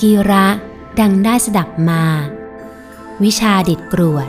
[0.00, 0.46] กีระ
[1.00, 2.02] ดังได้สดับมา
[3.22, 4.28] วิชาดิดกรวด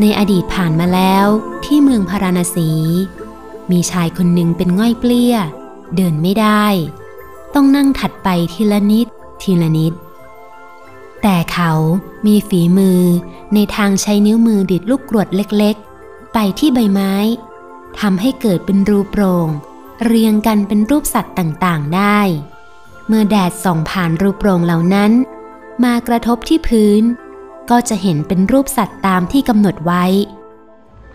[0.00, 1.26] ในอดีตผ่านมาแล้ว
[1.64, 2.70] ที่เมืองพาราณสี
[3.70, 5.36] มีชายคนหนึ่งเป็นง่อยเปลี้ย
[5.96, 6.64] เดินไม่ได้
[7.54, 9.06] ต้องนั่งถัดไปทีละนิด
[9.42, 9.92] ทีละนิด
[11.22, 11.72] แต่เขา
[12.26, 13.00] มีฝีมือ
[13.54, 17.12] ในทางใช้นิ้วมือดิดลูกกรวดเล็กๆ ไปที่ใบไม้
[18.00, 19.48] ทำให้เกิดเป็นรูโปร่ง
[20.04, 22.20] เรียงกันเป็นรูปสัตว์ต่างๆได้
[23.06, 25.12] เมื่อแดดส่องผ่านรูโปร่งเหล่านั้น
[25.84, 27.02] มากระทบที่พื้น
[27.70, 30.04] ก็จะเห็นเป็นรูปสัตว์ตามที่กำหนดไว้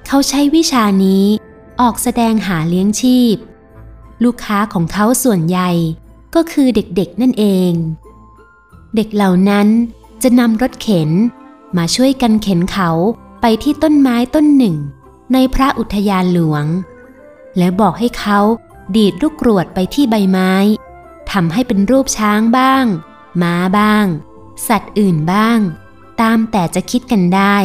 [0.07, 1.25] เขาใช้วิชานี้
[1.81, 3.35] ออกแสดงหาเลี้ยงชีพ
[4.23, 5.69] ลูกค้าของเขาส่วนใหญ่
[6.35, 7.71] ก็คือเด็กๆนั่นเอง
[8.95, 9.67] เด็กเหล่านั้น
[10.23, 11.09] จะนำรถเข็น
[11.77, 12.89] มาช่วยกันเข็นเขา
[13.41, 14.75] ไปที่ต้นไม้ต้นหนึ่ง
[15.33, 16.65] ในพระอุทยานหลวง
[17.57, 18.39] และบอกให้เขา
[18.95, 20.53] ดีดลูกกรวดไปที่ใบไม้
[21.31, 22.85] ทำให้เป็นรูปช้างบ้าง
[23.41, 24.05] ม้าบ้าง
[24.67, 25.59] สัตว์อื่นบ้าง
[26.21, 27.57] ตามแต่จะคิดกันได้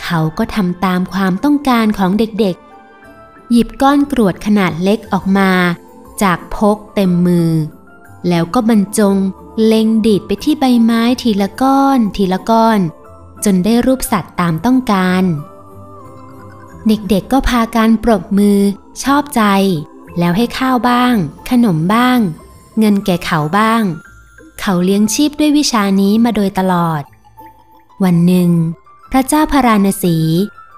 [0.00, 5.50] เขาก็ทำตามความต้องการของเด็กๆ หยิบก้อนกรวดขนาดเล็กออกมา
[6.22, 7.50] จากพกเต็มมือ
[8.28, 9.16] แล้วก็บรรจง
[9.64, 12.80] เล็งดีดไปที่ใบไม้ทีละก้อน ทีละก้อน
[13.44, 15.24] จนได้รูปสัตว์ตามต้องการ
[16.86, 18.58] เด็กๆก็พาการปรบมือ
[19.04, 19.42] ชอบใจ
[20.18, 21.14] แล้วให้ข้าวบ้าง
[21.50, 22.18] ขนมบ้าง
[22.78, 23.82] เงินแก่เขาบ้าง
[24.60, 27.02] เขาเลี้ยงชีพด้วยวิชานี้มาโดยตลอด
[28.04, 28.50] วันหนึ่ง
[29.10, 30.16] พระเจ้าพาราณสี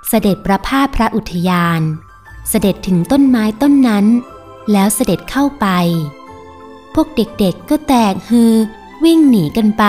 [0.09, 1.81] เสด็จประพาสพระอุทยาน
[2.49, 4.07] เสด็จถึงต้นไม้ต้นนั้น
[4.73, 5.67] แล้วเสด็จเข้าไป
[6.95, 8.53] พวกเด็กๆก็แตกฮือ
[9.05, 9.85] วิ่งหนีกันไป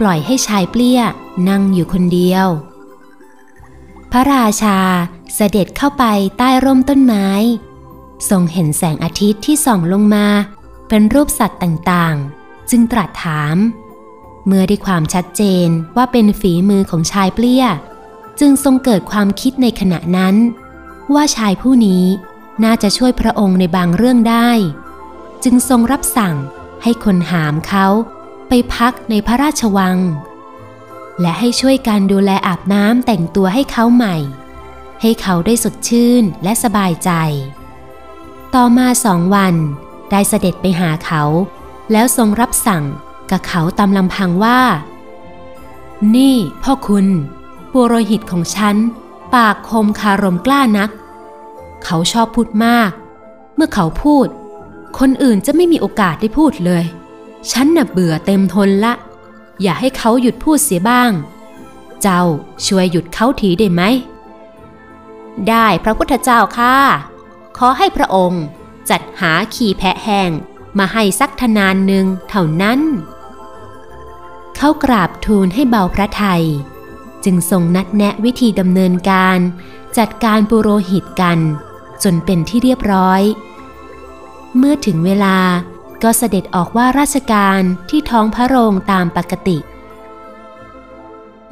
[0.00, 1.00] ปล่อยให้ชายเปลี้ย
[1.48, 2.46] นั่งอยู่คนเดียว
[4.12, 4.78] พระราชา
[5.34, 6.04] เสด็จเข้าไป
[6.38, 7.28] ใต้ร่มต้นไม้
[8.30, 10.26] ทรงเห็นแสงอาทิตย์ที่ส่องลงมา
[10.88, 13.56] เป็นรูปสัตว์ต่างๆ จึงตรัสถาม
[14.46, 17.64] เมื่อได้ความชัดเจนว่าเป็นฝีมือของชายเปลี้ย
[18.40, 20.34] จึงทรงเกิดความคิดในขณะนั้น
[21.14, 22.04] ว่าชายผู้นี้
[22.64, 24.50] น่าจะช่วยพระองค์ในบางเรื่องได้
[25.44, 26.34] จึงทรงรับสั่ง
[26.82, 27.86] ให้คนหามเขา
[28.48, 29.98] ไปพักในพระราชวัง
[31.20, 34.16] และให้ช่วยการดูแลอาบน้ำแต่งตัวให้เขาใหม่
[35.02, 37.10] ให้เขาได้สดชื่นและสบายใจ
[38.54, 39.54] ต่อมาสองวัน
[40.10, 41.22] ได้เสด็จไปหาเขา
[41.92, 42.84] แล้วทรงรับสั่ง
[43.30, 44.60] กับเขาตามลำพังว่า
[46.16, 47.06] นี่พ่อคุณ
[47.72, 48.76] ปุโรหิตของฉัน
[49.34, 50.90] ปากคมคารมกล้านัก
[51.84, 52.90] เขาชอบพูดมาก
[53.54, 54.26] เมื่อเขาพูด
[54.98, 56.84] คนอื่นจะไม่มีโอกาสได้พูดเลย
[57.50, 58.92] ฉันน่ะเบื่อเต็มทนละ
[59.62, 61.10] อย่าให้เขาหยุดพูดเสียบ้าง
[62.02, 62.22] เจ้า
[62.66, 63.82] ช่วยหยุดเขาทีได้ไหม
[65.48, 66.76] ได้พระพุทธเจ้าค่ะ
[67.58, 68.44] ขอให้พระองค์
[68.90, 70.30] จัดหาขี่แพะแห้ง
[70.78, 72.80] มาให้สักทนานหนึ่งเท่านั้น
[74.56, 76.44] เขากราบทูลให้เบาพระไทย
[77.24, 79.38] จึงทรงนัดแนะวิธีดำเนินการ
[79.98, 81.38] จัดการปุโรหิตกัน
[82.02, 83.22] จนเป็นที่เรียบร้อย
[84.56, 85.38] เมื่อถึงเวลา
[86.02, 87.60] ก็เสด็จออกว่าราชการ
[87.90, 89.58] ที่ท้องพระโรงตามปกติ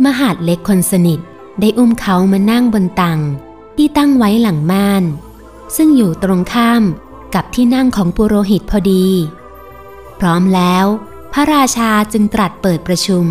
[0.05, 1.21] มหาดเล็กคนสนิท
[1.61, 3.21] ได้อุ้มเขามานั่งบนตัง
[3.79, 5.05] ที่ตั้งไว้หลังม่าน
[5.77, 6.83] ซึ่งอยู่ตรงข้าม
[7.35, 9.07] กับที่นั่งของปุโรหิตพอดี
[10.19, 10.87] พร้อมแล้ว
[11.33, 13.27] พระราชาจึงตรัสเปิดประชุม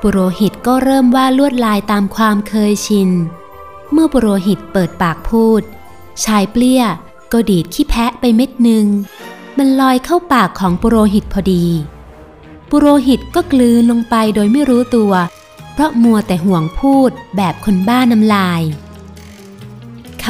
[0.00, 3.10] ปุโรหิตก็เริ่มว่าลวดลายตามความเคยชิน
[3.92, 5.62] เมื่อปุโรหิตเปิดปากพูด
[6.24, 6.82] ชายเปลี้ย
[7.32, 8.86] ก็ดีดขี้แพะไปเม็ดหนึ่ง
[9.58, 11.64] มันลอยเข้าปากของปุโรหิตพอดี
[12.70, 15.12] ปุโรหิตก็กลืนลงไปโดยไม่รู้ตัว
[15.72, 18.62] เพราะมัวแต่ห่วงพูดแบบคนบ้าน้ำลาย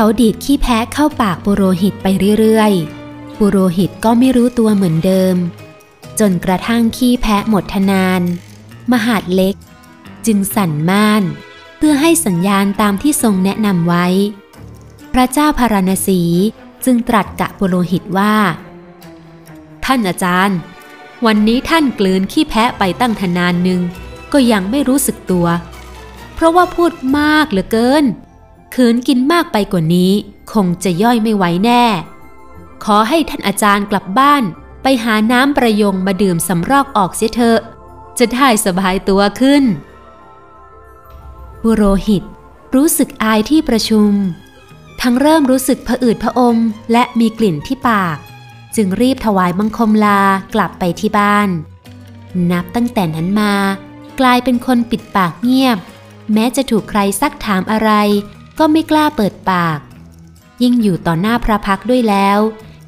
[0.01, 2.07] เขาดีดขี้แพะเข้าปากปุโรหิตไป
[2.39, 5.37] เรื่อยๆ ปุโรหิตก็ไม่รู้ตัวเหมือนเดิม
[6.21, 8.23] จนกระทั่งขี้แพะหมดทนาน
[8.93, 9.55] มหาดเล็ก
[10.27, 11.23] จึงสั่นม่าน
[11.79, 14.07] เพื่อให้สัญญาณตามที่ทรงแนะนำไว้
[15.13, 16.23] พระเจ้าพาราณสี
[16.85, 18.35] จึงตรัสกับปุโรหิตว่า
[19.85, 20.59] ท่านอาจารย์
[21.27, 23.81] วันนี้ท่านกลืนขี้แพะไปตั้งทนานหนึ่ง
[24.33, 25.47] ก็ยังไม่รู้สึกตัว
[26.35, 28.07] เพราะว่าพูดมากเหลือเกิน
[28.83, 30.13] คืนกินมากไปกว่านี้
[30.53, 31.85] คงจะย่อยไม่ไหวแน่
[32.85, 34.43] ขอให้ท่านอาจารย์กลับบ้าน
[34.83, 37.61] ไปหาน้ำประยงมาดื่มสำรอกออกเสียเถอะ
[38.19, 39.65] จะได้สบายตัวขึ้น
[41.63, 42.23] บุโรหิต
[42.75, 44.13] รู้สึกอายที่ประชุม
[45.01, 46.57] ทั้งเริ่มรู้สึกผะอืดผะอม
[46.93, 48.17] และมีกลิ่นที่ปาก
[48.77, 50.21] จึงรีบถวายบังคมลา
[50.55, 51.49] กลับไปที่บ้าน
[52.51, 53.55] นับตั้งแต่นั้นมา
[54.21, 55.79] กลายเป็นคนปิดปากเงียบ
[56.33, 57.91] แม้จะถูกใครซักถามอะไร
[58.59, 59.79] ก็ไม่กล้าเปิดปาก
[60.63, 62.39] ยิ่งอยู่ต่อหน้าพระพักด้วยแล้ว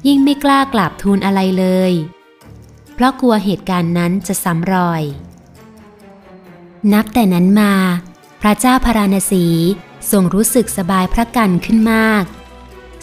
[0.07, 1.91] ยิ่งไม่กล้ากราบทูลอะไรเลย
[2.93, 5.01] เพราะกลัวเหตุการณ์นั้นจะซ้ำรอย
[6.93, 7.73] นับแต่นั้นมา
[8.41, 9.45] พระเจ้าพาราณสี
[10.11, 12.23] ทรงรู้สึกสบายพระกันขึ้นมาก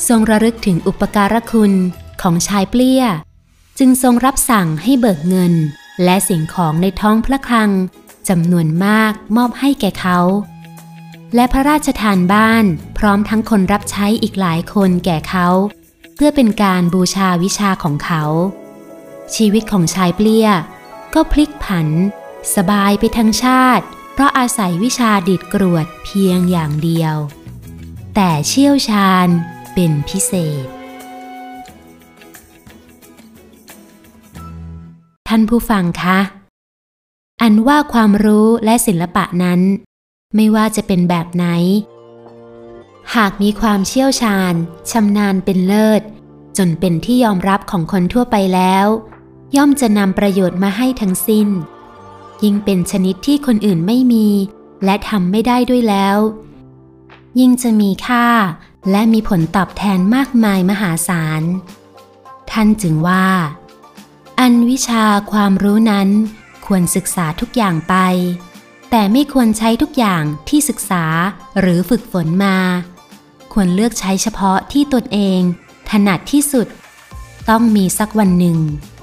[0.09, 1.73] ทรงระลึกถึงอุปการะคุณ
[2.23, 3.05] ของชายเปลี้ย
[3.79, 5.55] จึงทรงรับสั่งให้เบิกเงิน
[6.05, 7.71] และสิ่งของในท้องพระคลัง
[8.29, 10.19] จำนวนมากมอบให้แก่เขา
[11.35, 12.65] และพระราชทานบ้าน
[12.99, 15.49] พร้อมทั้งคนรับใช้อีกหลายคนแก่เขา
[16.15, 18.23] เพื่อเป็นการบูชาวิชาของเขา
[19.35, 20.49] ชีวิตของชายเปลี้ย
[21.15, 21.89] ก็พลิกผัน
[22.57, 27.15] สบายไปทั้งชาติ เพราะอาศัยวิชาดิดกรวดเพียงอย่างเดียว
[28.15, 29.29] แต่เชี่ยวชาญ
[29.75, 30.33] เป็นพิเศ
[30.65, 30.67] ษ
[35.29, 36.19] ท่านผู้ฟังคะ
[37.43, 39.61] อันว่าความรู้และศิลปะนั้น
[40.37, 41.47] ไม่ว่าจะเป็นแบบไหน
[43.15, 44.55] หากมีความเชี่ยวชาญ
[44.91, 46.03] ชำนาญเป็นเลิศ
[46.59, 48.87] จนเป็นที่ยอมรับของคนทั่วไปแล้ว
[49.57, 51.49] ย่อมจะนำประโยชน์มาให้ทั้งสิ้น
[52.43, 54.29] ยิ่งเป็นชนิดที่คนอื่นไม่มี
[54.85, 56.19] และทำไม่ได้ด้วยแล้ว
[57.39, 58.27] ยิ่งจะมีค่า
[58.91, 61.43] และมีผลตอบแทนมากมายมหาศาล
[62.51, 63.29] ท่านจึงว่า
[64.41, 66.09] อันวิชาความรู้นั้น
[66.67, 67.95] ควรศึกษาทุกอย่างไป
[68.91, 71.05] แต่ไม่ควรใช้ทุกอย่างที่ศึกษา
[71.61, 72.57] หรือฝึกฝนมา
[73.53, 75.41] ควรเลือกใช้เฉพาะที่ตนเอง
[75.91, 76.67] ถนัดที่สุด
[77.51, 78.59] ต้องมีสักวันหนึ่ง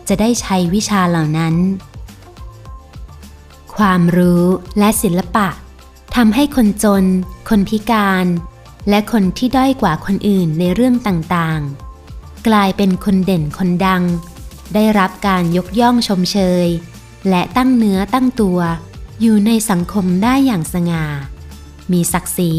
[0.08, 1.56] จะได้ใช้วิชาเหล่านั้น
[3.76, 4.44] ความรู้
[4.80, 5.48] และศิลปะ
[6.16, 7.06] ทำให้คนจน
[7.50, 8.26] คนพิการ
[8.90, 14.04] และคนที่ด้อยกว่าคนอื่นในเรื่องต่างๆ กลายเป็นคนเด่นคนดัง
[14.74, 16.68] ได้รับการยกย่องชมเชย
[17.30, 18.60] และตั้งเนื้อตั้งตัว
[19.22, 21.06] อยู่ในสังคมได้อย่างสง่า
[21.92, 22.54] มีศักดิ์ศรี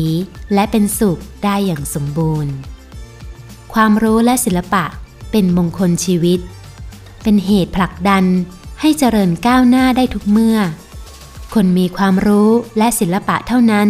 [0.54, 2.52] และเป็นสุขได้อย่างสมบูรณ์
[3.72, 4.84] ความรู้และศิลปะ
[5.30, 6.40] เป็นมงคลชีวิต
[7.22, 8.24] เป็นเหตุผลักดัน
[8.80, 10.58] ให้เจริญก้าวหน้าได้ทุกเมื่อ
[11.54, 13.88] คนมีความรู้และศิลปะเท่านั้น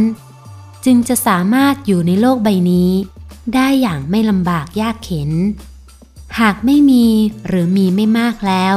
[0.85, 2.91] จึงจะสามารถอยู่ในโลกใบนี้
[3.55, 5.31] ได้อย่างไม่ลำบากยากเข็น
[6.41, 7.07] หากไม่มี
[7.47, 8.77] หรือมีไม่มากแล้ว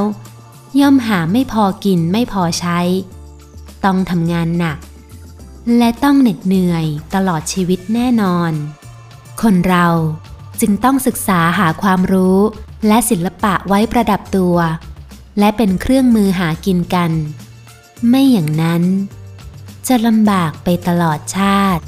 [0.80, 2.80] ย่อมหาไม่พอกินไม่พอใช้
[3.86, 4.78] ต้องทำงานหนัก
[5.78, 6.86] และต้องเหน็ดเหนื่อย
[7.16, 8.52] ตลอดชีวิตแน่นอน
[9.42, 9.88] คนเรา
[10.62, 12.40] จึงต้องศึกษาหาความรู้
[12.88, 14.58] และศิลปะไว้ประดับตัว
[15.40, 17.12] และเป็นเครื่องมือหากินกัน
[18.10, 18.84] ไม่อย่างนั้น
[19.88, 21.84] จะลำบากไปตลอดชาติ